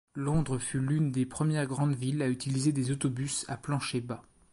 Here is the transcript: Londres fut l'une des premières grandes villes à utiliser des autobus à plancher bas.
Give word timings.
Londres 0.15 0.57
fut 0.57 0.79
l'une 0.79 1.11
des 1.11 1.27
premières 1.27 1.67
grandes 1.67 1.93
villes 1.93 2.23
à 2.23 2.27
utiliser 2.29 2.71
des 2.71 2.89
autobus 2.89 3.45
à 3.47 3.55
plancher 3.55 4.01
bas. 4.01 4.23